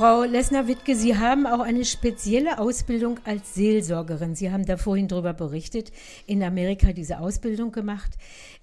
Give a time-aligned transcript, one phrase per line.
[0.00, 4.34] Frau Lessner-Wittke, Sie haben auch eine spezielle Ausbildung als Seelsorgerin.
[4.34, 5.92] Sie haben da vorhin darüber berichtet,
[6.26, 8.12] in Amerika diese Ausbildung gemacht.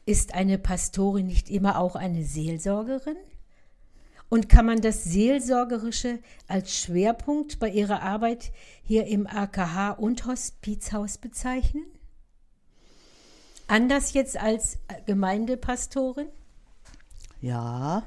[0.08, 3.18] Ist eine Pastorin nicht immer auch eine Seelsorgerin?
[4.30, 6.18] Und kann man das Seelsorgerische
[6.48, 8.52] als Schwerpunkt bei Ihrer Arbeit
[8.82, 11.86] hier im AKH und Hospizhaus bezeichnen?
[13.68, 16.30] Anders jetzt als Gemeindepastorin?
[17.42, 18.02] Ja,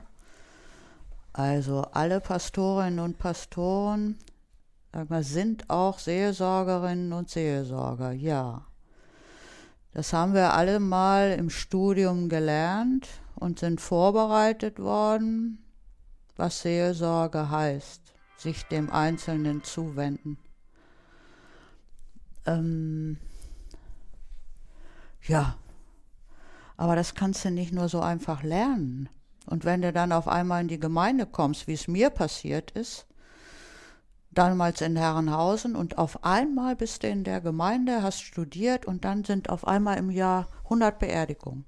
[1.33, 4.19] also alle Pastorinnen und Pastoren
[5.21, 8.67] sind auch Seelsorgerinnen und Seelsorger, ja.
[9.93, 15.65] Das haben wir alle mal im Studium gelernt und sind vorbereitet worden,
[16.37, 18.03] was Seelsorge heißt,
[18.37, 20.39] sich dem Einzelnen zuwenden.
[22.47, 23.19] Ähm,
[25.27, 25.57] ja,
[26.77, 29.09] aber das kannst du nicht nur so einfach lernen.
[29.47, 33.07] Und wenn du dann auf einmal in die Gemeinde kommst, wie es mir passiert ist,
[34.31, 39.25] damals in Herrenhausen und auf einmal bist du in der Gemeinde, hast studiert und dann
[39.25, 41.65] sind auf einmal im Jahr 100 Beerdigungen.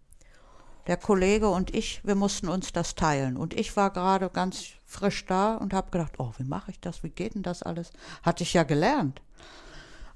[0.86, 3.36] Der Kollege und ich, wir mussten uns das teilen.
[3.36, 7.04] Und ich war gerade ganz frisch da und habe gedacht, oh, wie mache ich das?
[7.04, 7.90] Wie geht denn das alles?
[8.22, 9.22] Hatte ich ja gelernt.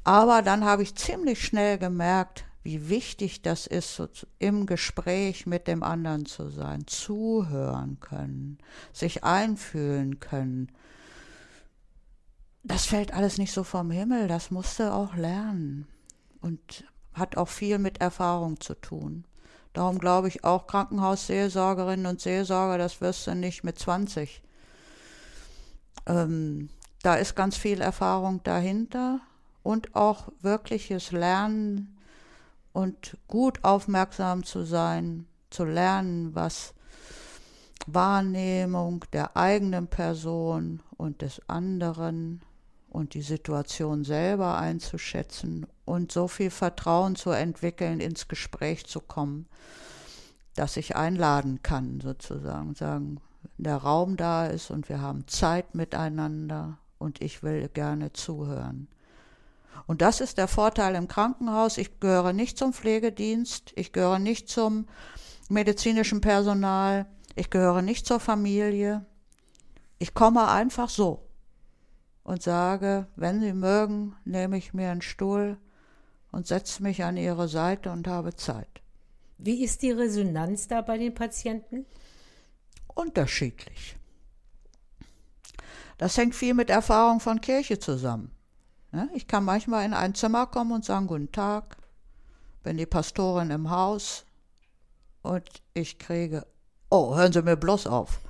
[0.02, 4.08] Aber dann habe ich ziemlich schnell gemerkt, wie wichtig das ist, so
[4.40, 8.58] im Gespräch mit dem anderen zu sein, zuhören können,
[8.92, 10.72] sich einfühlen können.
[12.64, 15.86] Das fällt alles nicht so vom Himmel, das musste auch lernen
[16.40, 19.26] und hat auch viel mit Erfahrung zu tun.
[19.72, 24.42] Darum glaube ich auch Krankenhausseelsorgerinnen und Seelsorger, das wirst du nicht mit 20.
[26.06, 26.68] Ähm,
[27.04, 29.20] da ist ganz viel Erfahrung dahinter
[29.62, 31.95] und auch wirkliches Lernen
[32.76, 36.74] und gut aufmerksam zu sein, zu lernen, was
[37.86, 42.42] Wahrnehmung der eigenen Person und des anderen
[42.90, 49.46] und die Situation selber einzuschätzen und so viel Vertrauen zu entwickeln, ins Gespräch zu kommen,
[50.54, 53.22] dass ich einladen kann, sozusagen, sagen,
[53.56, 58.88] der Raum da ist und wir haben Zeit miteinander und ich will gerne zuhören.
[59.86, 61.78] Und das ist der Vorteil im Krankenhaus.
[61.78, 64.86] Ich gehöre nicht zum Pflegedienst, ich gehöre nicht zum
[65.48, 69.04] medizinischen Personal, ich gehöre nicht zur Familie.
[69.98, 71.28] Ich komme einfach so
[72.24, 75.58] und sage, wenn Sie mögen, nehme ich mir einen Stuhl
[76.32, 78.82] und setze mich an Ihre Seite und habe Zeit.
[79.38, 81.86] Wie ist die Resonanz da bei den Patienten?
[82.94, 83.96] Unterschiedlich.
[85.98, 88.35] Das hängt viel mit Erfahrung von Kirche zusammen.
[88.96, 89.10] Ne?
[89.12, 91.76] Ich kann manchmal in ein Zimmer kommen und sagen, guten Tag,
[92.62, 94.24] bin die Pastorin im Haus
[95.20, 96.46] und ich kriege,
[96.88, 98.20] oh, hören Sie mir bloß auf.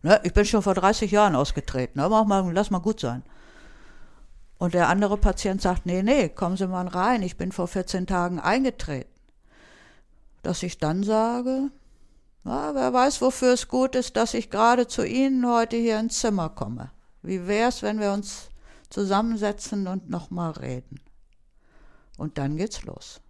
[0.00, 0.18] Ne?
[0.24, 2.08] Ich bin schon vor 30 Jahren ausgetreten, ne?
[2.08, 3.22] Mach mal, lass mal gut sein.
[4.56, 8.06] Und der andere Patient sagt, nee, nee, kommen Sie mal rein, ich bin vor 14
[8.06, 9.12] Tagen eingetreten.
[10.42, 11.68] Dass ich dann sage,
[12.44, 16.18] na, wer weiß, wofür es gut ist, dass ich gerade zu Ihnen heute hier ins
[16.20, 16.92] Zimmer komme.
[17.20, 18.48] Wie wäre es, wenn wir uns
[18.90, 21.00] zusammensetzen und nochmal reden.
[22.16, 23.20] Und dann geht's los.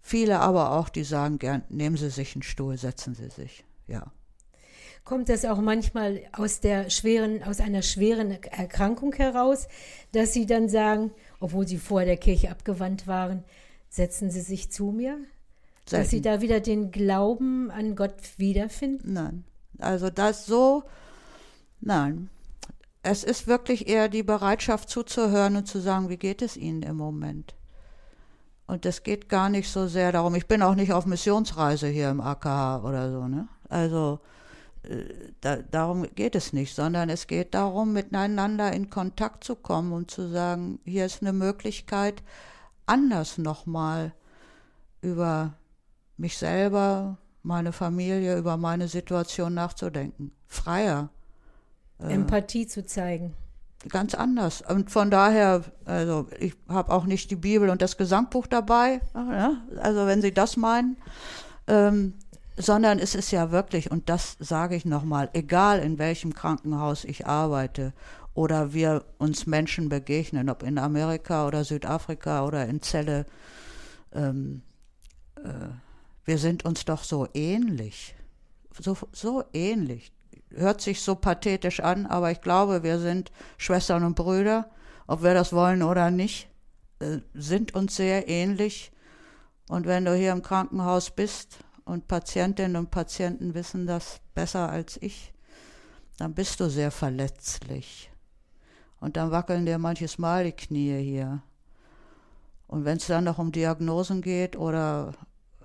[0.00, 3.64] Viele aber auch, die sagen gern, nehmen Sie sich einen Stuhl, setzen Sie sich.
[3.86, 4.12] Ja.
[5.04, 9.68] Kommt das auch manchmal aus der schweren, aus einer schweren Erkrankung heraus,
[10.12, 11.10] dass Sie dann sagen,
[11.40, 13.44] obwohl Sie vor der Kirche abgewandt waren,
[13.88, 15.18] setzen Sie sich zu mir?
[15.86, 16.02] Selten.
[16.02, 19.12] Dass Sie da wieder den Glauben an Gott wiederfinden?
[19.12, 19.44] Nein.
[19.78, 20.84] Also das so,
[21.80, 22.30] nein
[23.10, 26.96] es ist wirklich eher die Bereitschaft zuzuhören und zu sagen, wie geht es Ihnen im
[26.96, 27.54] Moment?
[28.66, 32.10] Und es geht gar nicht so sehr darum, ich bin auch nicht auf Missionsreise hier
[32.10, 33.48] im AKH oder so, ne?
[33.70, 34.20] Also
[34.82, 35.04] äh,
[35.40, 40.10] da, darum geht es nicht, sondern es geht darum, miteinander in Kontakt zu kommen und
[40.10, 42.22] zu sagen, hier ist eine Möglichkeit,
[42.84, 44.12] anders nochmal
[45.00, 45.54] über
[46.18, 50.32] mich selber, meine Familie, über meine Situation nachzudenken.
[50.46, 51.08] Freier
[52.00, 53.34] äh, Empathie zu zeigen.
[53.88, 54.62] Ganz anders.
[54.62, 59.58] Und von daher, also ich habe auch nicht die Bibel und das Gesangbuch dabei, ja,
[59.80, 60.96] also wenn Sie das meinen,
[61.68, 62.14] ähm,
[62.56, 67.26] sondern es ist ja wirklich, und das sage ich nochmal, egal in welchem Krankenhaus ich
[67.26, 67.92] arbeite
[68.34, 73.26] oder wir uns Menschen begegnen, ob in Amerika oder Südafrika oder in Zelle,
[74.12, 74.62] ähm,
[75.36, 75.68] äh,
[76.24, 78.16] wir sind uns doch so ähnlich,
[78.80, 80.12] so, so ähnlich
[80.50, 84.70] hört sich so pathetisch an, aber ich glaube, wir sind Schwestern und Brüder,
[85.06, 86.48] ob wir das wollen oder nicht,
[87.00, 88.92] äh, sind uns sehr ähnlich.
[89.68, 94.98] Und wenn du hier im Krankenhaus bist und Patientinnen und Patienten wissen das besser als
[95.00, 95.32] ich,
[96.18, 98.10] dann bist du sehr verletzlich.
[99.00, 101.42] Und dann wackeln dir manches Mal die Knie hier.
[102.66, 105.14] Und wenn es dann noch um Diagnosen geht oder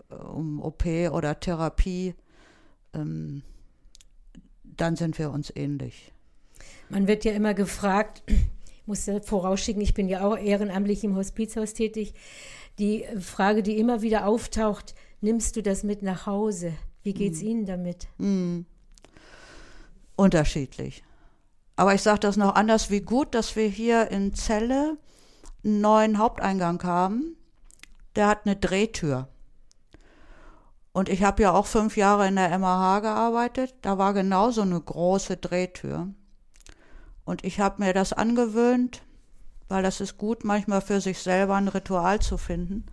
[0.10, 2.16] äh, um OP oder Therapie,
[2.94, 3.44] ähm,
[4.78, 6.12] dann sind wir uns ähnlich.
[6.90, 11.16] Man wird ja immer gefragt, ich muss ja vorausschicken, ich bin ja auch ehrenamtlich im
[11.16, 12.14] Hospizhaus tätig.
[12.80, 16.74] Die Frage, die immer wieder auftaucht, nimmst du das mit nach Hause?
[17.04, 17.46] Wie geht es mm.
[17.46, 18.08] Ihnen damit?
[18.18, 18.62] Mm.
[20.16, 21.04] Unterschiedlich.
[21.76, 24.98] Aber ich sage das noch anders, wie gut, dass wir hier in Celle
[25.64, 27.36] einen neuen Haupteingang haben.
[28.16, 29.28] Der hat eine Drehtür.
[30.94, 33.74] Und ich habe ja auch fünf Jahre in der MAH gearbeitet.
[33.82, 36.08] Da war genauso eine große Drehtür.
[37.26, 39.02] Und ich habe mir das angewöhnt,
[39.70, 42.86] weil das ist gut, manchmal für sich selber ein Ritual zu finden,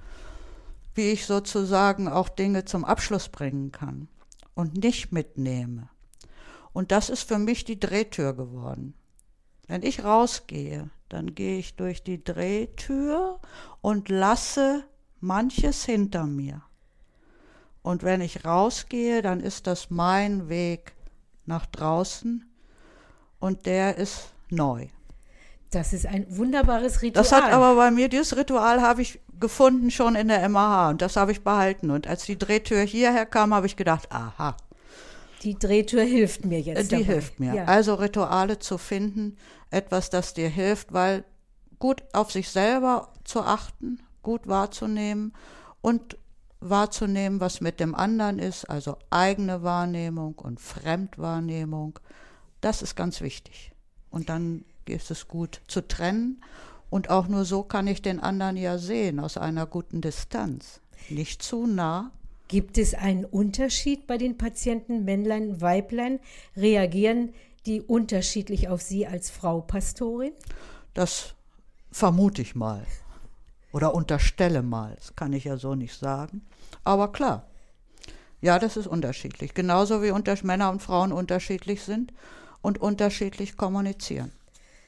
[0.94, 4.08] wie ich sozusagen auch Dinge zum Abschluss bringen kann
[4.54, 5.90] und nicht mitnehme.
[6.72, 8.94] Und das ist für mich die Drehtür geworden.
[9.66, 13.40] Wenn ich rausgehe, dann gehe ich durch die Drehtür
[13.82, 14.84] und lasse
[15.20, 16.62] manches hinter mir.
[17.82, 20.92] Und wenn ich rausgehe, dann ist das mein Weg
[21.46, 22.44] nach draußen
[23.38, 24.88] und der ist neu.
[25.70, 27.22] Das ist ein wunderbares Ritual.
[27.22, 31.02] Das hat aber bei mir, dieses Ritual habe ich gefunden schon in der MAH und
[31.02, 31.90] das habe ich behalten.
[31.90, 34.56] Und als die Drehtür hierher kam, habe ich gedacht, aha,
[35.42, 36.92] die Drehtür hilft mir jetzt.
[36.92, 37.04] Die dabei.
[37.04, 37.54] hilft mir.
[37.54, 37.64] Ja.
[37.64, 39.36] Also Rituale zu finden,
[39.70, 41.24] etwas, das dir hilft, weil
[41.78, 45.32] gut auf sich selber zu achten, gut wahrzunehmen
[45.80, 46.18] und
[46.60, 51.98] wahrzunehmen, was mit dem anderen ist, also eigene Wahrnehmung und Fremdwahrnehmung,
[52.60, 53.72] das ist ganz wichtig.
[54.10, 56.42] Und dann ist es gut zu trennen
[56.90, 60.80] und auch nur so kann ich den anderen ja sehen, aus einer guten Distanz.
[61.08, 62.10] Nicht zu nah,
[62.50, 66.18] Gibt es einen Unterschied bei den Patienten, Männlein, Weiblein?
[66.56, 67.32] Reagieren
[67.64, 70.32] die unterschiedlich auf Sie als Frau Pastorin?
[70.92, 71.36] Das
[71.92, 72.84] vermute ich mal
[73.72, 74.94] oder unterstelle mal.
[74.96, 76.42] Das kann ich ja so nicht sagen.
[76.84, 77.46] Aber klar,
[78.40, 79.54] ja, das ist unterschiedlich.
[79.54, 82.12] Genauso wie unter Männer und Frauen unterschiedlich sind
[82.62, 84.32] und unterschiedlich kommunizieren.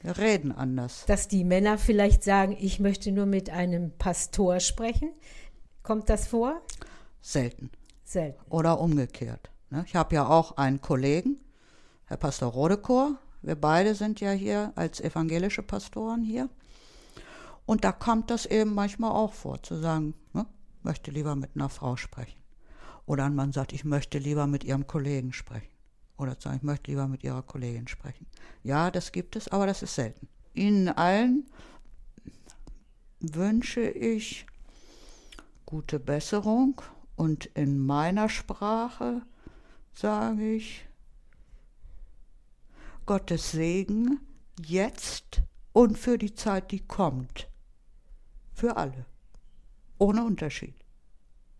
[0.01, 1.05] Wir reden anders.
[1.05, 5.11] Dass die Männer vielleicht sagen, ich möchte nur mit einem Pastor sprechen.
[5.81, 6.61] Kommt das vor?
[7.21, 7.71] Selten.
[8.03, 8.41] Selten.
[8.49, 9.49] Oder umgekehrt.
[9.69, 9.85] Ne?
[9.87, 11.39] Ich habe ja auch einen Kollegen,
[12.05, 13.17] Herr Pastor Rodekor.
[13.41, 16.49] Wir beide sind ja hier als evangelische Pastoren hier.
[17.65, 20.45] Und da kommt das eben manchmal auch vor, zu sagen, ne,
[20.81, 22.41] möchte lieber mit einer Frau sprechen.
[23.05, 25.73] Oder ein Mann sagt, ich möchte lieber mit ihrem Kollegen sprechen.
[26.17, 28.27] Oder zu sagen, ich möchte lieber mit ihrer Kollegin sprechen.
[28.63, 30.27] Ja, das gibt es, aber das ist selten.
[30.53, 31.45] Ihnen allen
[33.19, 34.45] wünsche ich
[35.65, 36.81] gute Besserung
[37.15, 39.21] und in meiner Sprache
[39.93, 40.85] sage ich
[43.05, 44.19] Gottes Segen
[44.63, 45.41] jetzt
[45.73, 47.49] und für die Zeit, die kommt.
[48.53, 49.05] Für alle.
[49.97, 50.82] Ohne Unterschied.